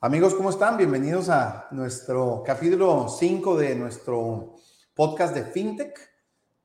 [0.00, 0.76] Amigos, ¿cómo están?
[0.76, 4.54] Bienvenidos a nuestro capítulo 5 de nuestro
[4.94, 5.98] podcast de FinTech.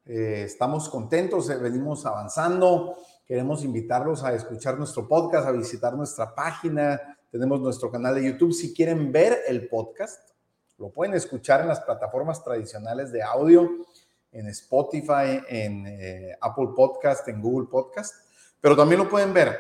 [0.06, 2.96] Eh, estamos contentos, eh, venimos avanzando.
[3.26, 7.18] Queremos invitarlos a escuchar nuestro podcast, a visitar nuestra página.
[7.32, 8.54] Tenemos nuestro canal de YouTube.
[8.54, 10.29] Si quieren ver el podcast,
[10.77, 13.68] lo pueden escuchar en las plataformas tradicionales de audio,
[14.31, 18.13] en Spotify, en eh, Apple Podcast, en Google Podcast,
[18.61, 19.57] pero también lo pueden ver.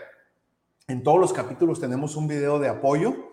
[0.87, 3.32] En todos los capítulos tenemos un video de apoyo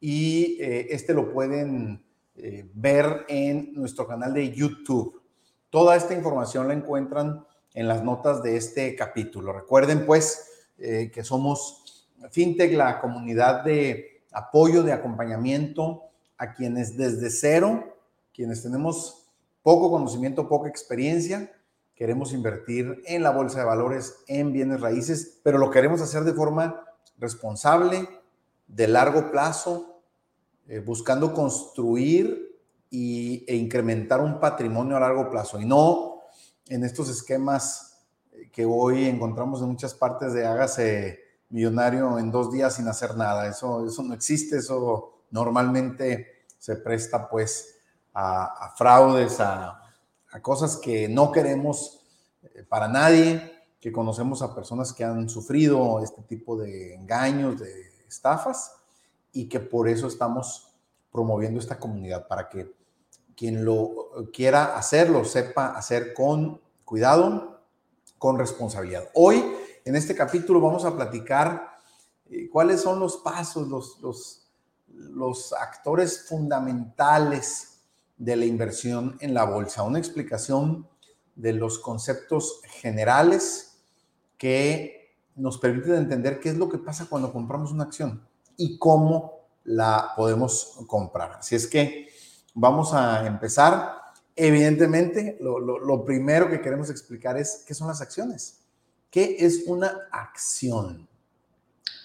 [0.00, 2.02] y eh, este lo pueden
[2.36, 5.20] eh, ver en nuestro canal de YouTube.
[5.68, 9.52] Toda esta información la encuentran en las notas de este capítulo.
[9.52, 16.02] Recuerden pues eh, que somos FinTech, la comunidad de apoyo, de acompañamiento
[16.38, 17.96] a quienes desde cero,
[18.32, 19.28] quienes tenemos
[19.62, 21.52] poco conocimiento, poca experiencia,
[21.94, 26.32] queremos invertir en la bolsa de valores, en bienes raíces, pero lo queremos hacer de
[26.32, 26.82] forma
[27.18, 28.08] responsable,
[28.66, 29.89] de largo plazo,
[30.68, 32.58] eh, buscando construir
[32.90, 36.20] y, e incrementar un patrimonio a largo plazo y no
[36.68, 41.18] en estos esquemas eh, que hoy encontramos en muchas partes de hágase
[41.50, 43.48] millonario en dos días sin hacer nada.
[43.48, 47.76] Eso, eso no existe, eso normalmente se presta pues
[48.14, 49.80] a, fraudes, a,
[50.30, 52.06] a, cosas que no queremos
[52.42, 57.90] eh, para nadie, que conocemos a personas que han sufrido este tipo de engaños, de
[58.06, 58.79] estafas
[59.32, 60.72] y que por eso estamos
[61.10, 62.74] promoviendo esta comunidad para que
[63.36, 67.62] quien lo quiera hacerlo sepa hacer con cuidado,
[68.18, 69.08] con responsabilidad.
[69.14, 69.44] Hoy,
[69.84, 71.78] en este capítulo, vamos a platicar
[72.28, 74.46] eh, cuáles son los pasos, los,
[74.88, 77.80] los actores fundamentales
[78.18, 79.84] de la inversión en la bolsa.
[79.84, 80.86] Una explicación
[81.34, 83.78] de los conceptos generales
[84.36, 88.28] que nos permiten entender qué es lo que pasa cuando compramos una acción
[88.60, 91.32] y cómo la podemos comprar.
[91.32, 92.08] Así es que
[92.54, 94.00] vamos a empezar.
[94.36, 98.60] Evidentemente, lo, primero que queremos explicar es qué son las acciones.
[99.10, 101.08] ¿Qué es una acción?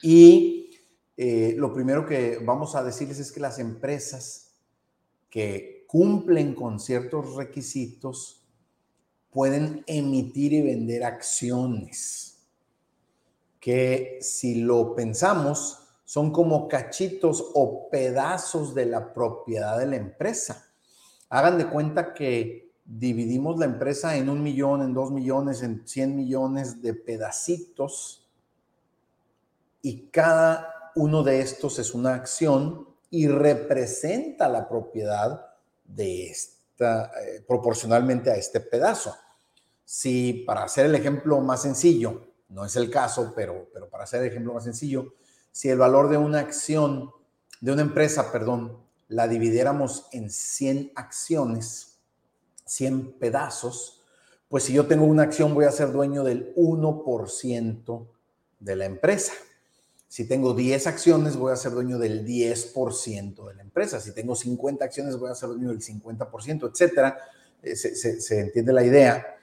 [0.01, 0.79] Y
[1.17, 4.53] eh, lo primero que vamos a decirles es que las empresas
[5.29, 8.41] que cumplen con ciertos requisitos
[9.29, 12.37] pueden emitir y vender acciones
[13.59, 20.71] que si lo pensamos son como cachitos o pedazos de la propiedad de la empresa.
[21.29, 26.15] Hagan de cuenta que dividimos la empresa en un millón, en dos millones, en cien
[26.15, 28.29] millones de pedacitos
[29.81, 35.47] y cada uno de estos es una acción y representa la propiedad
[35.83, 39.15] de esta, eh, proporcionalmente a este pedazo.
[39.83, 44.21] Si para hacer el ejemplo más sencillo, no es el caso, pero, pero para hacer
[44.21, 45.13] el ejemplo más sencillo,
[45.55, 47.11] si el valor de una acción,
[47.61, 48.77] de una empresa, perdón,
[49.07, 51.99] la dividiéramos en 100 acciones,
[52.65, 54.01] 100 pedazos,
[54.49, 58.07] pues si yo tengo una acción voy a ser dueño del 1%
[58.59, 59.31] de la empresa.
[60.09, 64.01] Si tengo 10 acciones, voy a ser dueño del 10% de la empresa.
[64.01, 67.17] Si tengo 50 acciones, voy a ser dueño del 50%, etcétera.
[67.63, 69.37] Eh, se, entiende la idea.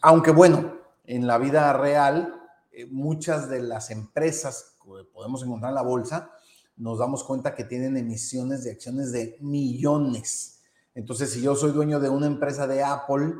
[0.00, 2.43] Aunque bueno, en la vida real,
[2.76, 4.74] eh, muchas de las empresas
[5.12, 6.30] podemos encontrar en la bolsa,
[6.76, 10.60] nos damos cuenta que tienen emisiones de acciones de millones.
[10.94, 13.34] Entonces, si yo soy dueño de una empresa de Apple,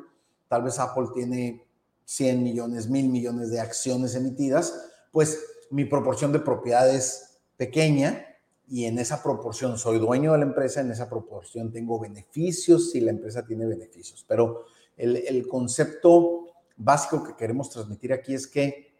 [0.49, 1.67] tal vez Apple tiene
[2.05, 5.41] 100 millones, mil millones de acciones emitidas, pues
[5.71, 8.27] mi proporción de propiedad es pequeña
[8.69, 13.01] y en esa proporción soy dueño de la empresa, en esa proporción tengo beneficios si
[13.01, 14.25] la empresa tiene beneficios.
[14.27, 14.65] Pero
[14.97, 16.47] el, el concepto
[16.77, 18.94] básico que queremos transmitir aquí es que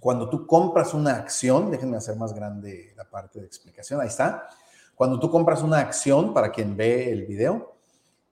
[0.00, 4.48] cuando tú compras una acción, déjenme hacer más grande la parte de explicación, ahí está.
[4.94, 7.76] Cuando tú compras una acción, para quien ve el video,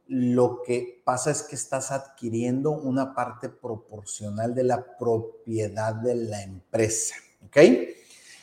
[0.06, 6.42] lo que pasa es que estás adquiriendo una parte proporcional de la propiedad de la
[6.42, 7.14] empresa,
[7.46, 7.56] ¿ok?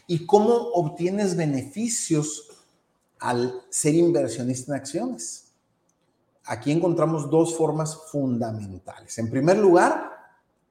[0.07, 2.47] ¿Y cómo obtienes beneficios
[3.19, 5.51] al ser inversionista en acciones?
[6.45, 9.17] Aquí encontramos dos formas fundamentales.
[9.17, 10.11] En primer lugar,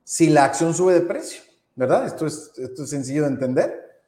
[0.03, 1.43] si la acción sube de precio.
[1.77, 2.07] ¿Verdad?
[2.07, 2.53] Esto es,
[2.87, 4.03] sencillo de entender.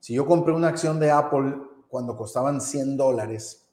[0.00, 1.56] Si yo compré una acción de Apple
[1.88, 3.68] cuando costaban 100 dólares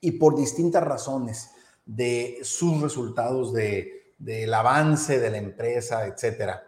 [0.00, 1.50] y por distintas razones
[1.86, 6.62] de sus resultados, de, del avance de la empresa, etcétera,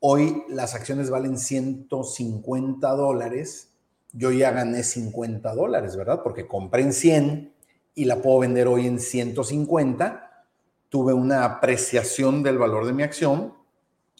[0.00, 3.70] hoy las acciones valen 150 dólares,
[4.12, 6.22] yo ya gané 50 dólares, ¿verdad?
[6.22, 7.54] Porque compré en 100
[7.94, 10.46] y la puedo vender hoy en 150,
[10.88, 13.54] tuve una apreciación del valor de mi acción,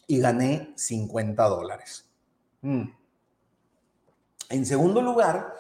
[0.07, 2.05] y gané 50 dólares.
[2.63, 2.85] Mm.
[4.51, 5.55] En segundo lugar,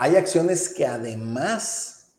[0.00, 2.12] Hay acciones que además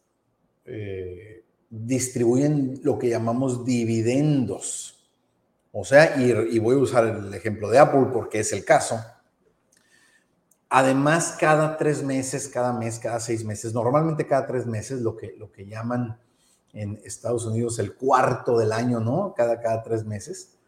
[0.66, 5.00] eh, distribuyen lo que llamamos dividendos.
[5.72, 9.00] O sea, y, voy a usar el ejemplo de Apple porque es el caso.
[10.68, 15.36] Además, cada tres meses, cada mes, cada seis meses, normalmente cada tres meses, lo que,
[15.38, 16.20] lo que llaman
[16.74, 19.34] en Estados Unidos el cuarto del año, ¿no?
[19.36, 20.59] Cada, cada tres meses.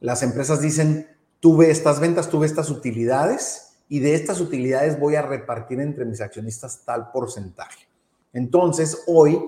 [0.00, 1.08] Las empresas dicen,
[1.40, 6.20] tuve estas ventas, tuve estas utilidades y de estas utilidades voy a repartir entre mis
[6.20, 7.86] accionistas tal porcentaje.
[8.32, 9.40] Entonces, hoy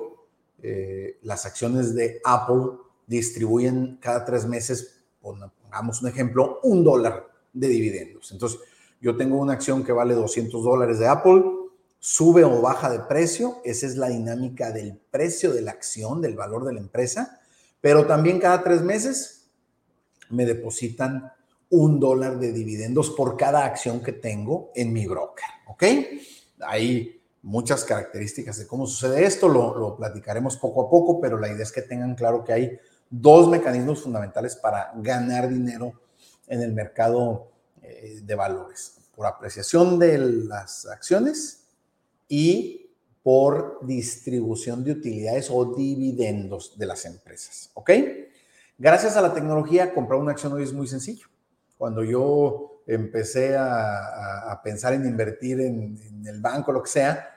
[0.62, 7.69] eh, las acciones de Apple distribuyen cada tres meses, pongamos un ejemplo, un dólar de
[7.69, 8.33] dividendos.
[8.33, 8.61] Entonces,
[9.00, 11.45] yo tengo una acción que vale 200 dólares de Apple,
[11.99, 16.37] sube o baja de precio, esa es la dinámica del precio de la acción, del
[16.37, 17.41] valor de la empresa,
[17.81, 19.38] pero también cada tres meses
[20.31, 21.33] me depositan
[21.71, 25.85] un dólar de dividendos por cada acción que tengo en mi broker, ¿ok?
[26.61, 31.63] Hay muchas características de cómo sucede esto, lo, platicaremos poco a poco, pero la idea
[31.63, 32.79] es que tengan claro que hay
[33.11, 35.93] dos mecanismos fundamentales para ganar dinero
[36.47, 37.49] en el mercado
[37.83, 41.67] eh, de valores, por apreciación de las acciones
[42.29, 42.91] y
[43.23, 47.71] por distribución de utilidades o dividendos de las empresas.
[47.75, 47.91] ¿Ok?
[48.81, 51.27] Gracias a la tecnología, comprar una acción hoy es muy sencillo.
[51.77, 57.29] Cuando yo empecé a, pensar en invertir en, el banco, lo que sea,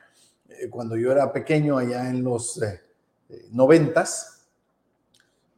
[0.48, 2.80] eh, cuando yo era pequeño, allá en los eh,
[3.50, 4.46] noventas,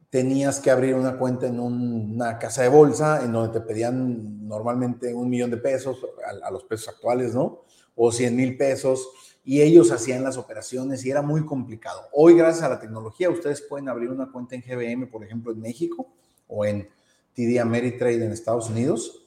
[0.08, 5.12] tenías que abrir una cuenta en una casa de bolsa en donde te pedían normalmente
[5.12, 7.60] un millón de pesos a, a los pesos actuales, ¿no?
[7.94, 9.06] O 100 mil pesos
[9.44, 12.08] y ellos hacían las operaciones y era muy complicado.
[12.12, 15.60] Hoy, gracias a la tecnología, ustedes pueden abrir una cuenta en GBM, por ejemplo, en
[15.60, 16.08] México
[16.48, 16.88] o en
[17.34, 19.26] TD Ameritrade en Estados Unidos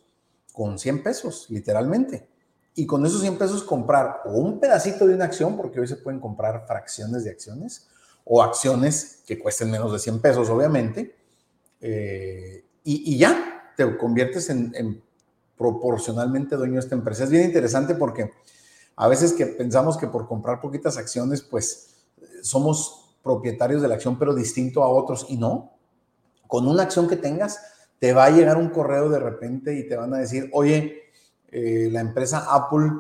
[0.52, 2.28] con 100 pesos, literalmente.
[2.74, 6.20] Y con esos 100 pesos comprar un pedacito de una acción, porque hoy se pueden
[6.20, 7.88] comprar fracciones de acciones
[8.24, 11.16] o acciones que cuesten menos de 100 pesos, obviamente,
[11.80, 15.04] eh, y, ya te conviertes en
[15.58, 17.24] proporcionalmente dueño de esta empresa.
[17.24, 18.32] Es bien interesante porque
[18.98, 21.96] a veces que pensamos que por comprar poquitas acciones, pues
[22.42, 25.78] somos propietarios de la acción, pero distinto a otros, y no.
[26.48, 27.60] Con una acción que tengas,
[28.00, 31.04] te va a llegar un correo de repente y te van a decir, oye,
[31.50, 32.92] eh, la empresa Apple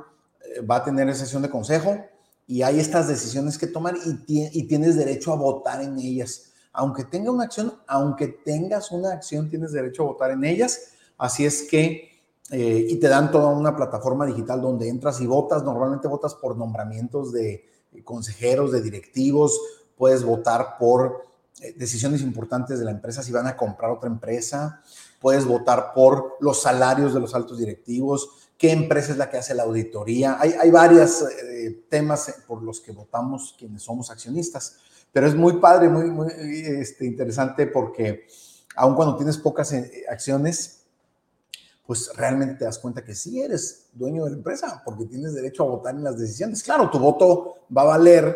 [0.42, 1.98] eh, va a tener sesión de consejo
[2.46, 6.54] y hay estas decisiones que tomar y, y tienes derecho a votar en ellas.
[6.74, 10.92] Aunque tenga una acción, aunque tengas una acción, tienes derecho a votar en ellas.
[11.18, 12.17] Así es que
[12.52, 15.64] eh, y te dan toda una plataforma digital donde entras y votas.
[15.64, 17.66] Normalmente votas por nombramientos de
[18.04, 19.60] consejeros, de directivos,
[19.98, 21.26] puedes votar por
[21.62, 24.82] eh, decisiones importantes de la empresa si van a comprar otra empresa,
[25.20, 29.56] puedes votar por los salarios de los altos directivos, qué empresa es la que hace
[29.56, 30.38] la auditoría.
[30.40, 34.78] Hay, hay varios eh, temas por los que votamos quienes somos accionistas,
[35.12, 38.28] pero es muy padre, muy, muy este, interesante porque
[38.76, 39.74] aun cuando tienes pocas
[40.08, 40.77] acciones,
[41.88, 45.64] pues realmente te das cuenta que sí eres dueño de la empresa, porque tienes derecho
[45.64, 46.62] a votar en las decisiones.
[46.62, 48.36] Claro, tu voto va a valer,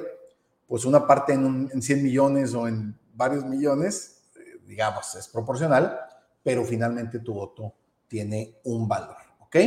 [0.65, 5.99] pues una parte en, 100 millones o en varios millones, eh, digamos, es proporcional,
[6.41, 7.73] pero finalmente tu voto
[8.07, 9.57] tiene un valor, ¿ok?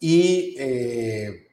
[0.00, 1.48] Y eh,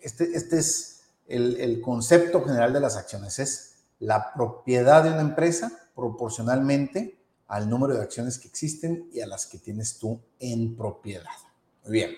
[0.00, 5.22] este, este es el, el concepto general de las acciones, es la propiedad de una
[5.22, 7.17] empresa proporcionalmente
[7.48, 11.24] al número de acciones que existen y a las que tienes tú en propiedad.
[11.84, 12.10] Muy bien.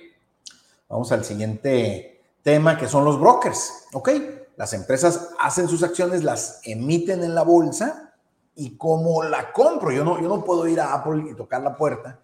[0.88, 3.86] Vamos al siguiente tema que son los brokers.
[3.92, 4.10] ¿Ok?
[4.56, 8.14] Las empresas hacen sus acciones, las emiten en la bolsa
[8.54, 11.76] y como la compro, yo no, yo no puedo ir a Apple y tocar la
[11.76, 12.20] puerta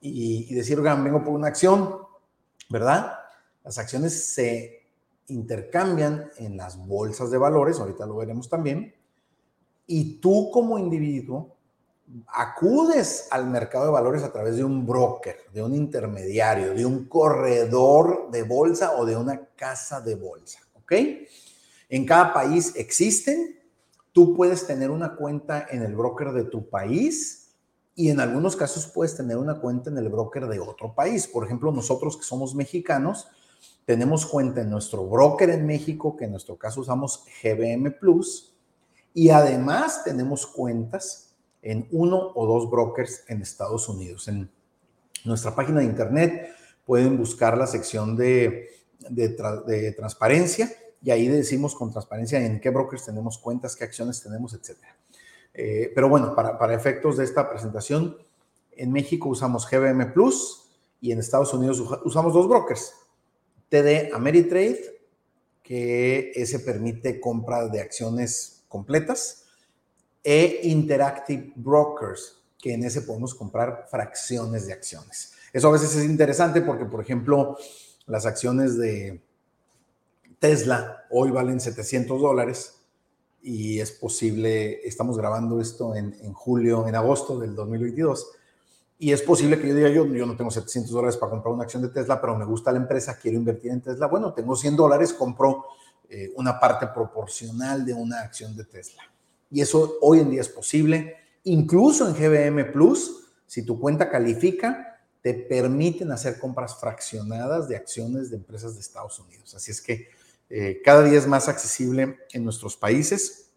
[0.00, 1.96] y, decir, oigan, vengo por una acción,
[2.70, 3.18] ¿verdad?
[3.64, 4.86] Las acciones se
[5.26, 8.94] intercambian en las bolsas de valores, ahorita lo veremos también,
[9.86, 11.56] y tú como individuo
[12.28, 17.06] acudes al mercado de valores a través de un broker, de un intermediario, de un
[17.06, 20.92] corredor de bolsa o de una casa de bolsa, ¿ok?
[21.88, 23.60] En cada país existen,
[24.12, 27.54] tú puedes tener una cuenta en el broker de tu país
[27.94, 31.26] y en algunos casos puedes tener una cuenta en el broker de otro país.
[31.26, 33.26] Por ejemplo, nosotros que somos mexicanos,
[33.84, 38.54] tenemos cuenta en nuestro broker en México, que en nuestro caso usamos GBM Plus,
[39.14, 41.27] y además tenemos cuentas
[41.68, 44.26] en uno o dos brokers en Estados Unidos.
[44.28, 44.50] En
[45.26, 46.48] nuestra página de internet
[46.86, 48.70] pueden buscar la sección de,
[49.10, 50.72] de, transparencia
[51.02, 54.78] y ahí decimos con transparencia en qué brokers tenemos cuentas, qué acciones tenemos, etc.
[55.52, 58.16] Eh, pero bueno, para, para efectos de esta presentación,
[58.72, 60.70] en México usamos GBM Plus
[61.02, 62.94] y en Estados Unidos usamos dos brokers,
[63.68, 65.02] TD Ameritrade
[65.62, 69.47] que ese permite compra de acciones completas,
[70.30, 75.32] e Interactive Brokers, que en ese podemos comprar fracciones de acciones.
[75.54, 77.56] Eso a veces es interesante porque, por ejemplo,
[78.04, 79.22] las acciones de
[80.38, 82.74] Tesla hoy valen 700 dólares
[83.40, 88.30] y es posible, estamos grabando esto en, julio, en agosto del 2022,
[88.98, 91.62] y es posible que yo diga, yo, yo no tengo 700 dólares para comprar una
[91.62, 94.08] acción de Tesla, pero me gusta la empresa, quiero invertir en Tesla.
[94.08, 95.64] Bueno, tengo 100 dólares, compro
[96.10, 99.04] eh, una parte proporcional de una acción de Tesla.
[99.50, 101.16] Y eso hoy en día es posible.
[101.44, 108.30] Incluso en GBM Plus, si tu cuenta califica, te permiten hacer compras fraccionadas de acciones
[108.30, 109.54] de empresas de Estados Unidos.
[109.54, 110.08] Así es que
[110.50, 113.50] eh, cada día es más accesible en nuestros países.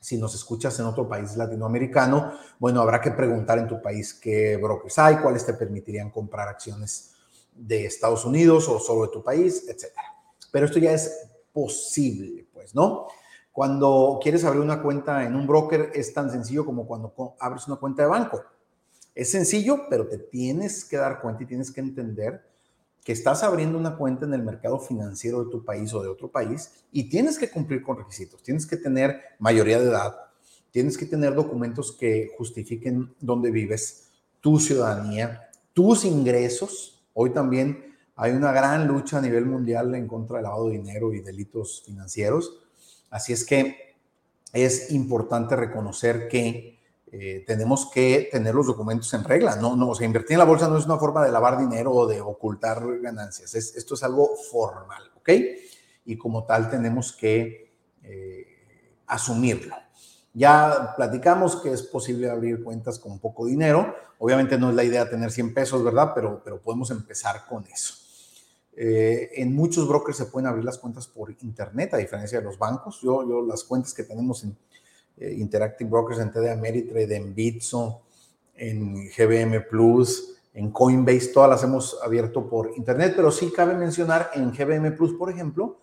[0.00, 4.56] Si nos escuchas en otro país latinoamericano, bueno, habrá que preguntar en tu país qué
[4.56, 7.12] brokers hay, cuáles te permitirían comprar acciones
[7.54, 10.02] de Estados Unidos o solo de tu país, etcétera.
[10.50, 13.08] Pero esto ya es posible, pues, ¿no?
[13.52, 17.76] Cuando quieres abrir una cuenta en un broker es tan sencillo como cuando abres una
[17.76, 18.42] cuenta de banco.
[19.14, 22.48] Es sencillo, pero te tienes que dar cuenta y tienes que entender
[23.04, 26.30] que estás abriendo una cuenta en el mercado financiero de tu país o de otro
[26.30, 28.42] país y tienes que cumplir con requisitos.
[28.42, 30.16] Tienes que tener mayoría de edad,
[30.70, 37.02] tienes que tener documentos que justifiquen dónde vives, tu ciudadanía, tus ingresos.
[37.14, 41.12] Hoy también hay una gran lucha a nivel mundial en contra del lavado de dinero
[41.12, 42.58] y delitos financieros.
[43.10, 43.96] Así es que
[44.52, 46.80] es importante reconocer que
[47.12, 49.56] eh, tenemos que tener los documentos en regla.
[49.56, 52.20] No, no, invertir en la bolsa no es una forma de lavar dinero o de
[52.20, 53.54] ocultar ganancias.
[53.54, 55.30] esto es algo formal, ¿ok?
[56.04, 57.74] Y como tal tenemos que
[58.04, 58.46] eh,
[59.06, 59.76] asumirlo.
[60.32, 63.92] Ya platicamos que es posible abrir cuentas con poco dinero.
[64.18, 66.12] Obviamente no es la idea tener 100 pesos, ¿verdad?
[66.14, 67.94] Pero podemos empezar con eso.
[68.76, 72.58] Eh, en muchos brokers se pueden abrir las cuentas por internet, a diferencia de los
[72.58, 73.00] bancos.
[73.02, 74.56] Yo, las cuentas que tenemos en
[75.18, 78.02] eh, Interactive Brokers, en TD Ameritrade, en Bitso,
[78.54, 84.30] en GBM Plus, en Coinbase, todas las hemos abierto por internet, pero sí cabe mencionar
[84.34, 85.78] en GBM Plus, por ejemplo,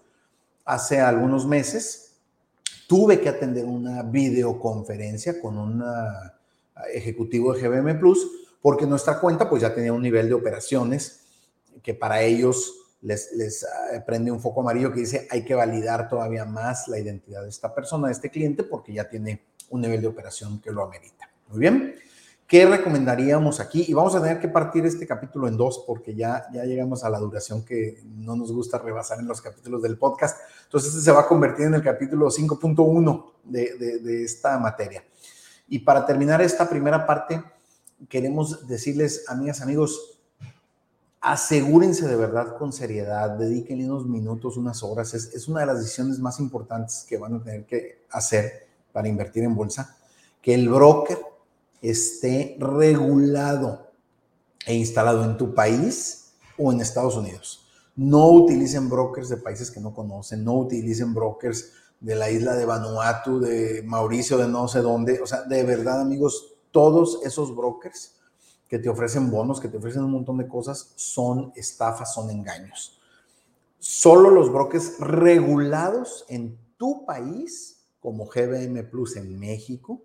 [0.65, 2.15] hace algunos meses
[2.87, 5.83] tuve que atender una videoconferencia con un
[6.93, 8.27] ejecutivo de GBM Plus
[8.61, 11.26] porque nuestra cuenta pues ya tenía un nivel de operaciones
[11.81, 16.09] que para ellos les, les ah, prende un foco amarillo que dice hay que validar
[16.09, 20.01] todavía más la identidad de esta persona, de este cliente, porque ya tiene un nivel
[20.01, 21.29] de operación que lo amerita.
[21.49, 21.95] Muy bien.
[22.47, 23.83] ¿Qué recomendaríamos aquí?
[23.89, 27.09] Y vamos a tener que partir este capítulo en dos porque ya, ya llegamos a
[27.09, 30.39] la duración que no nos gusta rebasar en los capítulos del podcast.
[30.63, 35.03] Entonces, este se va a convertir en el capítulo 5.1 de, de, de esta materia.
[35.67, 37.43] Y para terminar esta primera parte,
[38.07, 40.16] queremos decirles, amigas, amigos,
[41.21, 45.13] asegúrense de verdad con seriedad, dedíquenle unos minutos, unas horas.
[45.13, 49.43] Es, una de las decisiones más importantes que van a tener que hacer para invertir
[49.43, 49.97] en bolsa,
[50.41, 51.19] que el broker
[51.81, 53.91] esté regulado
[54.65, 57.65] e instalado en tu país o en Estados Unidos.
[57.95, 62.65] No utilicen brokers de países que no conocen, no utilicen brokers de la isla de
[62.65, 65.19] Vanuatu, de Mauricio, de no sé dónde.
[65.21, 68.16] O sea, de verdad, amigos, todos esos brokers
[68.67, 72.99] que te ofrecen bonos, que te ofrecen un montón de cosas, son estafas, son engaños.
[73.79, 80.01] Solo los brokers regulados en tu país, como GBM Plus en México,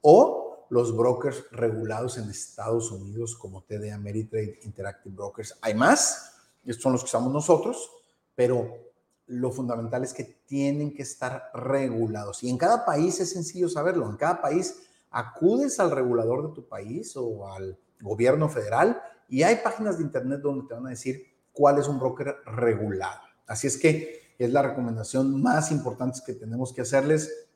[0.00, 5.58] o los brokers regulados en Estados Unidos, como TD Ameritrade Interactive Brokers.
[5.60, 6.34] Hay más,
[6.64, 7.90] estos son los que usamos nosotros,
[8.34, 8.88] pero
[9.26, 12.42] lo fundamental es que tienen que estar regulados.
[12.42, 14.08] Y en cada país es sencillo saberlo.
[14.08, 19.56] En cada país acudes al regulador de tu país o al gobierno federal y hay
[19.56, 23.20] páginas de internet donde te van a decir cuál es un broker regulado.
[23.46, 27.48] Así es que es la recomendación más importante que tenemos que hacerles.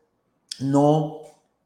[0.61, 1.21] No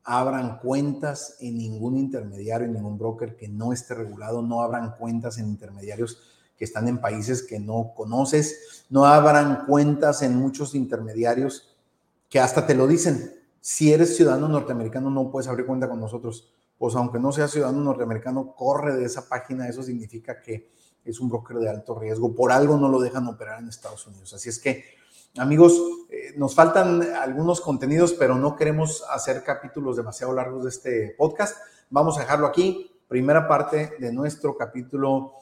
[0.05, 5.39] abran cuentas en ningún intermediario, en ningún broker que no esté regulado, no abran cuentas
[5.39, 6.19] en intermediarios
[6.57, 11.77] que están en países que no conoces, no abran cuentas en muchos intermediarios
[12.29, 13.35] que hasta te lo dicen.
[13.61, 17.81] Si eres ciudadano norteamericano no puedes abrir cuenta con nosotros pues aunque no sea ciudadano
[17.81, 20.71] norteamericano, corre de esa página, eso significa que
[21.05, 22.35] es un broker de alto riesgo.
[22.35, 24.35] Por algo no lo dejan operar en Estados Unidos.
[24.35, 24.85] Así es que,
[25.39, 25.81] amigos,
[26.11, 31.57] eh, nos faltan algunos contenidos, pero no queremos hacer capítulos demasiado largos de este podcast.
[31.91, 32.91] Vamos a dejarlo aquí.
[33.09, 35.33] Primera parte de nuestro capítulo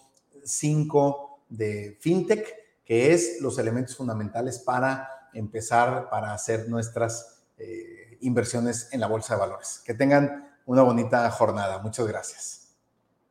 [0.44, 2.46] 5 de FinTech,
[2.84, 9.34] que es los elementos fundamentales para empezar, para hacer nuestras eh, inversiones en la bolsa
[9.34, 9.80] de valores.
[9.84, 11.78] Que tengan una bonita jornada.
[11.78, 12.63] Muchas gracias.